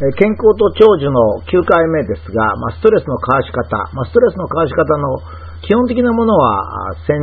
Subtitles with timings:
[0.00, 5.20] 健康と長寿の9回目ですが、まあ、ストレスのかわし方、まあ、ストレスのかわし方の
[5.60, 7.20] 基本的なものは前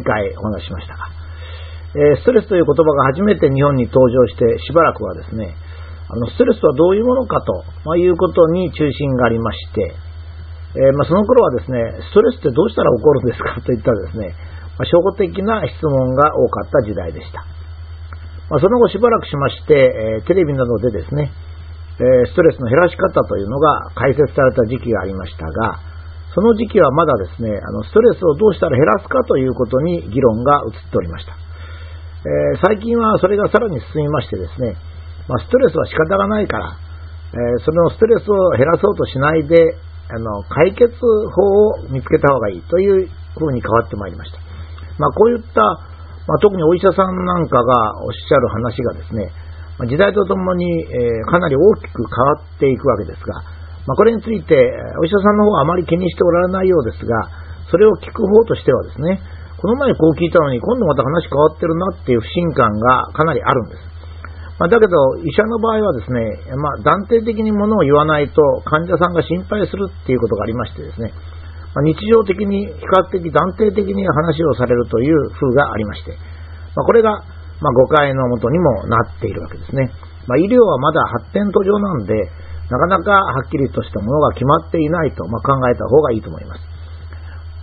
[0.00, 1.04] 回お話ししましたが、
[1.92, 5.52] え、ストレスという言葉が初めて日本に登場してしばらくはですね、
[6.08, 9.92] あのストレスはどういうものかと、まあ、いうことに中心がありまして、
[10.80, 11.76] え、ま、その頃はですね、
[12.08, 14.32] ストレスってどうしたら起こるんですかといったですね、
[14.80, 17.44] まあ、初歩的な質問が多かった時代でした。
[18.48, 21.30] まその後しばらくしまして、え、テレビなどでですね、
[22.00, 25.78] えストレスの減らし方というのが解説された時期がありましたが、
[26.34, 31.32] その時期はまだですね、あのストレスをどうしたら減らすかということに議論が移っておりました。
[32.26, 34.74] え、最近はそれがさらに進みましてですね、
[35.28, 36.76] ま、ストレスは仕方がないから、
[37.32, 39.76] え、そのストレスを減らそうとしないで、
[40.10, 41.42] あの解決法
[41.78, 44.38] を見つけた方がいいというふうに変わってまいりました。
[44.98, 45.62] まあ、こういった、
[46.26, 49.30] まあ、特にお医者さんなんかがおっしゃる話がですね、
[49.82, 50.86] 時代とともに、え
[51.26, 53.42] かなり大きく変わっていくわけですが、
[53.86, 54.54] ま、これについて
[55.00, 57.28] お医者さんの方はあまり気にしておられないようですが、
[57.70, 59.20] それを聞く方としてはですね、
[59.58, 63.94] この前こう聞いたのに今度また話変わってるなっていう不信感がかなりあるんです。
[64.58, 71.12] ま、だけど、医者の場合はですね、まあ、断定的にものを言わないと患者さんが心配するっていうことがありましてですね、
[71.74, 76.16] ま、日常的に比較的断定的に話をされるという風がありまして、
[76.76, 77.24] ま、これが
[77.60, 79.90] まあ、誤解のもとにもなっているわけですね。
[80.26, 82.14] まあ、医療はまだ発展途上なんで、
[82.70, 86.62] なかなかはっきりとしたものが決まっていないと、まあ、考えた方がいいと思います。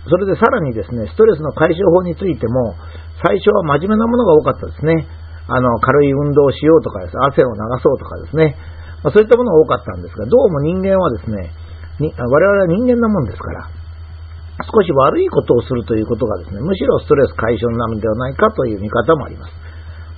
[0.08, 2.74] それでさらにですね、ストレスの解消法についても、
[3.22, 5.06] 最初は真面目なものが多かったですね。
[5.46, 8.56] あの、軽い運動をしようとかです、汗を流そうとかですね。
[9.02, 11.50] まあ、そういったものが多かったんですが、どうも人間はですね、
[11.98, 13.68] に我々は人間なもんですから、
[14.62, 19.61] 少し悪いことをするということがですね、むしろストレス解消になるのではないかという見方もあります。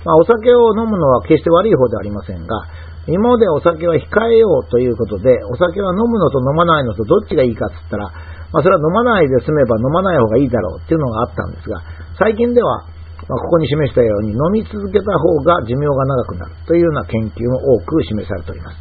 [0.05, 2.69] まあ、お酒を飲むのは決して悪い方ではありませんが、
[3.07, 4.01] 今までお酒は控
[4.33, 8.09] えようということで、お酒は飲むのと飲まないのとどっちがいいかっつったら、
[8.53, 11.81] まあ、それは飲まないで済めば飲まない方がいいだろうっていうのがあったんですが、
[12.17, 12.85] 最近では、
[13.27, 18.77] まあ、ここに示したように飲み続けた方が寿命が長くなるというような研究も多く示されております。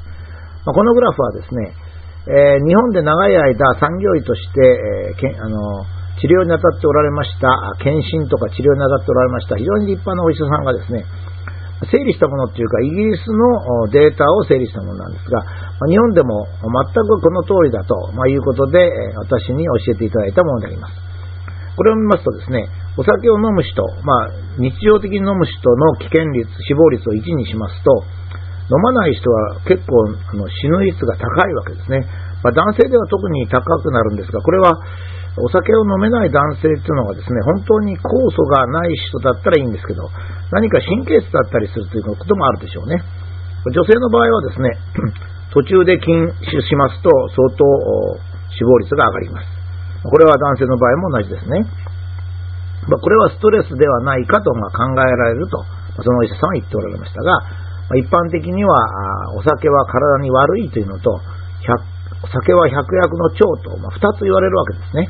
[0.65, 1.73] まあ、このグラフはですね、
[2.29, 5.85] えー、日本で長い間産業医として、えー、けあの
[6.21, 11.05] 治療に当たっておられました、検診とか治療に当たっておられました、非常に立派なお医者さんがですね、
[11.91, 15.43] 整理したものっていうか、イギリスのデータを整理したものなんですが、
[15.91, 16.71] 日本でも全
[17.03, 18.79] くこの通りだと、まいうことで、
[19.17, 20.95] 私に教えていただいたものであります。
[21.77, 28.05] これを見ますとですね、お酒を飲む人、まあ、日常的に飲む人の危険率、死亡率を1にしますと、
[28.71, 32.07] 飲まない人は結構あの死ぬ率が高いわけですね。
[32.43, 34.81] まあ、男性では特に高くなるんですが、これは
[35.35, 40.07] お酒を飲めない男性っていうのがですね、本当に酵素がない人だったらいいんですけど、
[40.55, 43.03] 何か神経質だったりするということもあるでしょうね。
[43.67, 44.71] 女性の場合はですね、
[45.51, 47.65] 途中で禁酒しますと相当
[48.55, 49.47] 死亡率が上がります。
[50.07, 51.67] これは男性の場合も同じですね。
[52.87, 55.65] まこれはストレスではないかとま考えられると、
[55.99, 57.43] そのお医者さんは言っておられましたが、
[57.97, 61.21] 一般的にはお酒は体に悪いというのと、
[62.29, 65.09] 酒は百薬の長と、まあ、2つ言われるわけですね。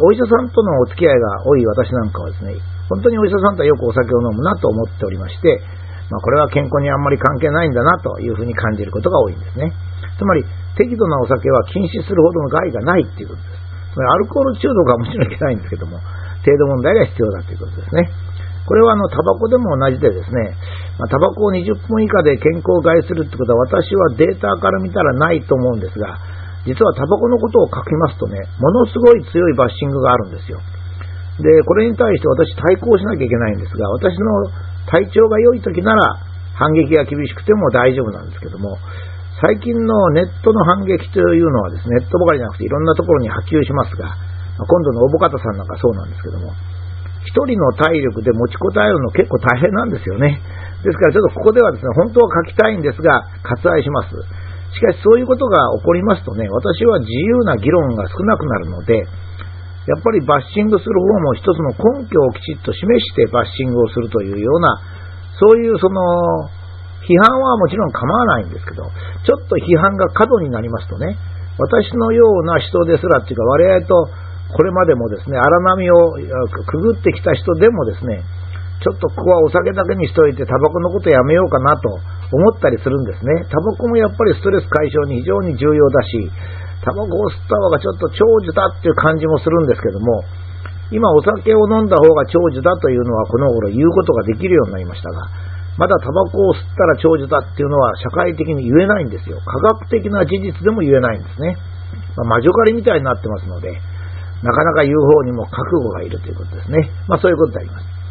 [0.00, 2.56] お医者さんとのお付き合いが多い私なんかはですね、
[2.88, 5.60] 本当にお医者さんとはよくお酒を飲むなと思っておりまして、
[6.08, 9.72] まあ、これは健康にあんまり関係ないんだなというふうに感じることが多いんですね。
[10.18, 10.44] つまり、
[10.76, 13.94] 適度なお酒は禁止するほどの害がないっていうことです。
[13.94, 15.98] つまり、アルコール中毒はもちろんいけないんですけども、
[16.44, 18.10] 程度問題が必要だということですね。
[18.66, 20.54] これはあのタバコでも同じでですね、
[20.98, 26.18] まあ、タバコを20分以下で健康を害するってことは私はデータから見たらないと思うんですが、
[26.64, 30.60] 実はタバコのことを書きますとね、ものすごい強いバッシングがあるんですよ。
[31.42, 34.46] で、これに対して私対抗しなきゃいけないんですが、私の
[34.86, 36.22] 体調が良い時なら
[36.54, 38.78] 反撃が厳しくても大丈夫なんですけども、
[39.40, 44.14] 最近のネットの反撃というのはですね、ネットばかりじゃなくていろんなところに波及しますが、
[44.62, 46.52] 今度のおぼかたさんなんかそうなんですけども、
[47.24, 50.38] 一人の体力で持ちこたえるの結構大変なんですよね。
[50.84, 54.14] ですからちょっとここではですね、本当は書きたいんですが、割愛します。
[54.72, 59.04] しかしそういうことが起こりますとね、私は自由な議論が少なくなるので、
[59.86, 64.80] やっぱりバッシングする方も一つの根拠をきちっと示してバッシングをするというような、
[65.38, 66.48] そういうその、
[67.02, 71.18] 批判はもちろん構わないんですけど、ちょっと批判が過度になりますとね、
[71.58, 74.08] 私のような人ですらっていうか、我々と
[74.54, 78.22] これまでもですね、荒波をくぐってきた人でもですね、
[78.82, 81.98] ちょっとここはお酒だけにしといてタバコのことやめようかなと
[82.32, 83.44] 思ったりするんですね。
[83.52, 86.32] タバコもやっぱりストレス解消に非常に重要だし、
[86.80, 90.24] タバコを吸った方がちょっと長寿だっていう感じもするんですけども、
[90.90, 95.28] 今お酒を飲んだ方が長寿だというのはこの頃言うことができるようになりましたが、
[95.76, 99.40] まだタバコを吸ったら長寿だっていうのは社会的に言えないんですよ。
[99.40, 101.56] 科学的な事実でも言えないんですね。
[102.16, 103.72] まあ、魔女狩りみたいになってますので、
[104.42, 106.90] なかなか言う方にも覚悟がいるということですね。
[107.08, 108.01] まあそういうことであります。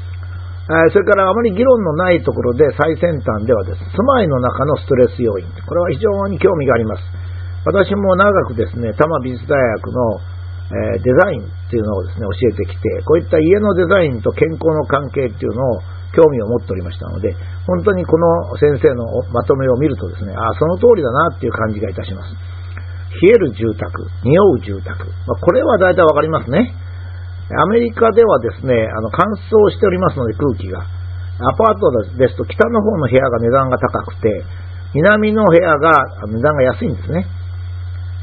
[0.91, 5.45] それからあまり議論のないところで最先端ではです、住まいの中のストレス要因。
[5.67, 7.03] これは非常に興味があります。
[7.65, 10.19] 私も長くですね、多摩美術大学の、
[10.71, 15.83] デザインっていうのをですね、教えてきて、こういった家のデザインと健康の関係っていうのを
[16.15, 17.35] 興味を持っておりましたので、
[17.67, 19.03] 本当にこの先生の
[19.33, 22.31] まとめを見るとですね、ああ、その通りだなっていう感じがいたします。
[23.21, 25.03] 冷える住宅、匂う住宅。
[25.27, 26.73] まあ、これは大体わかりますね。
[27.57, 30.85] アメリカではですね、あの乾燥しておりますので空気が。
[31.41, 34.45] アパートですと北の方の部屋が値段が高くて、
[34.93, 37.25] 南の部屋が値段が安いんですね。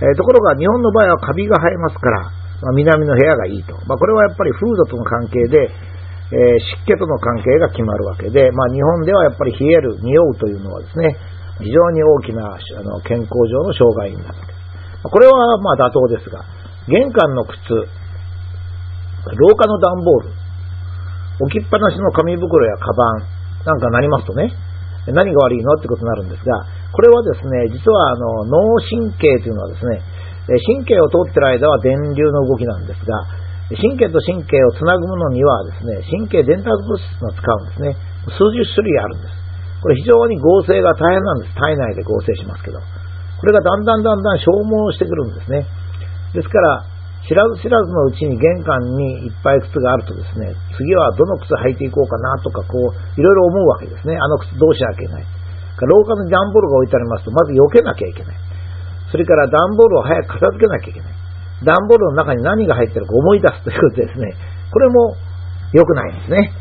[0.00, 2.30] えー、ところが日本の場合はカビが生えますから、
[2.62, 3.74] まあ、南の部屋がいいと。
[3.86, 5.70] まあ、これはやっぱり風土との関係で、
[6.30, 11.16] えー、湿気との関係が決まるわけで、まあ、日本ではやっぱり冷える、匂うというのはですね、
[11.58, 14.34] 非常に大きなあの健康上の障害になる。
[15.02, 16.44] これはまあ妥当ですが、
[16.86, 17.58] 玄関の靴、
[19.34, 20.30] 廊下の段ボール、
[21.40, 24.52] 置きっぱなしの紙袋やカバンなんかなりますとね、
[25.06, 30.02] 何が悪いのってことになるんですが、これはですね、実はあの脳神経というのはですね、
[30.64, 33.26] 神経を通ってる間は電流の動きなんですが、
[33.76, 37.96] 神経と神経をつなぐものにはですね、神経伝達物質を使うんですね。
[38.32, 39.34] 数十種類あるんです。
[39.82, 41.54] これ非常に合成が大変なんです。
[41.54, 42.80] 体内で合成しますけど。
[42.80, 45.66] これがだんだんだんだん消耗してくるんですね。
[46.34, 46.84] ですから、
[47.28, 54.16] 知らず知らずのうちに玄関にいっぱい靴があるとですね、次はどの靴履いていこうかなとか、こう、いろいろ思うわけですね。
[54.16, 55.26] あの靴どうしなきゃいけない。
[55.84, 58.36] 廊下に段ボールが置いてありますと、まず避けなきゃいけない。
[59.12, 61.12] それから段ボールを早く片付けなきゃいけない。
[61.64, 64.32] 段ボールの中に何が入ってるか思い出すということですね。
[64.72, 65.16] これも
[65.72, 66.52] 良くないんですね。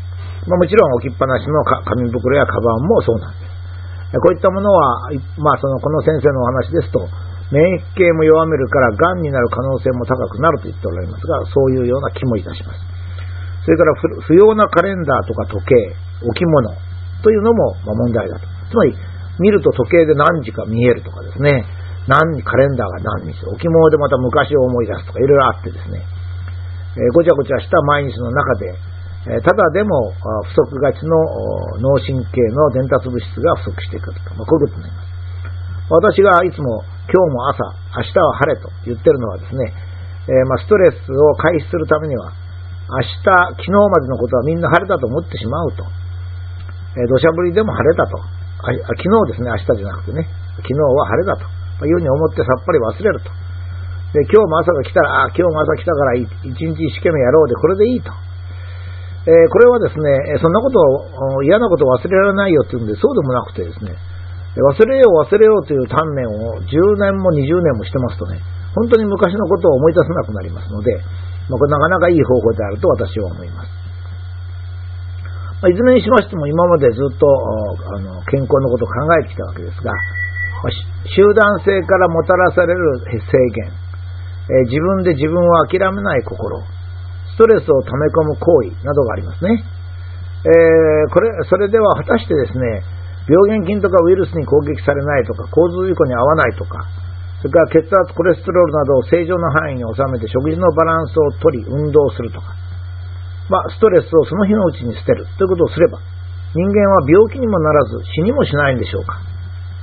[0.46, 4.20] まあ、もちろん置きっぱなしの紙袋やカバンもそうなんです。
[4.20, 7.08] こういったものは、まあ、その、この先生のお話ですと、
[7.50, 12.80] 免疫系も弱めるから、癌になる可能性も高くなると言っておられますが、そういうような気もいたします。
[13.64, 13.94] それから
[14.26, 15.74] 不要なカレンダーとか時計、
[16.24, 16.70] 置物
[17.22, 18.46] というのも問題だと。
[18.70, 18.94] つまり、
[19.38, 21.64] 見ると時計で何時か見えるとかですね。
[22.08, 26.02] 何、カレンダーが何日、置物でまた昔を思い出すとかいろいろあってですね、
[26.96, 28.72] え、ごちゃごちゃした毎日の中で、
[29.44, 30.12] ただでも
[30.48, 31.12] 不足がちの
[31.80, 35.08] 脳神経の伝達物質が不足していくると、まあ、こういうことになります。
[35.90, 37.64] 私がいつも今日も朝、
[37.96, 39.72] 明日は晴れと言ってるのはですね、
[40.28, 42.36] えー、ま、ストレスを回避するためには、
[42.88, 45.88] 明日、昨日までのことはみんな晴れたと思ってしまうと。
[47.00, 48.20] えー、土砂降りでも晴れたと。
[48.20, 50.28] あ昨日ですね、明日じゃなくてね、
[50.60, 51.48] 昨日は晴れだと。
[51.86, 53.30] いうふうに思ってさっぱり忘れると。
[54.12, 58.12] で、今日も朝が来たら、あ今日も朝来たから一日一生懸命やろうで、これでいいと。
[59.28, 63.96] えー、これはですね、そんなことを、嫌なことを忘れられないよっていうんで、そうでもなくてですね、
[64.62, 68.40] 忘れよう忘れようという鍛錬を10年も20年もしてますとね、
[68.74, 70.98] 本当に昔のことを思い出せなくなりますので、
[71.48, 73.70] まあ、これなかなかいい方法であると私は思います。
[75.62, 79.90] まあ、いずれにしましても今までずっとあの健康のことを考えてきたわけですが、
[80.62, 80.70] ま
[81.06, 83.70] 集団性からもたらされる制限、
[84.50, 86.62] え自分で自分を諦めない心、
[87.34, 89.62] ストレスを溜め込む行為などがありますね。
[90.46, 92.82] えー、これ、それでは果たしてですね、
[93.28, 96.80] 病原菌とかウイルスに攻撃されないとか、洪水事故に合わないとか、
[97.38, 102.56] それから血圧、コレステロールなどを正常な範囲に収めて食事のバランスをとり、運動するとか、
[103.48, 106.00] まあ、ストレスをその日のうちに捨てるということをすれば、
[106.56, 109.20] 人間は病気にもならず死にもしないんでしょうか。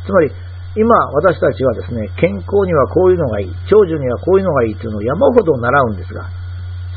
[0.06, 0.32] つまり、
[0.76, 6.28] 今私たちはですね、健康にはこういうのがいい、長寿にはこういうのがいいというのを山ほど習うんですが、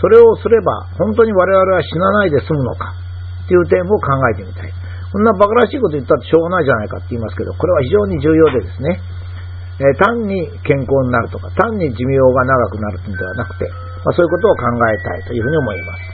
[0.01, 2.95] それをすれば本当に我々は死なないで済むのか
[3.47, 4.88] という点を考えてみたい。
[5.13, 9.01] そんな馬鹿らしいこと言ったってしょうがないじゃないかって言いますけど、これは非常に重要でですね、
[9.81, 10.37] えー、単に
[10.67, 13.69] 健康になるとか、単に寿命が長くなるのではなくて、
[14.05, 16.09] まあ、そういうことを考えたいというふうに思います。